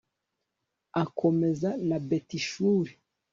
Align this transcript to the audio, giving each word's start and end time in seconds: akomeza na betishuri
akomeza 1.01 1.69
na 1.87 1.97
betishuri 2.07 2.93